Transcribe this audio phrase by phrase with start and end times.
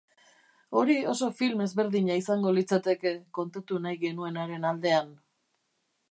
[0.79, 5.13] Hori oso film ezberdina izango litzateke kontatu nahi genuenaren aldean.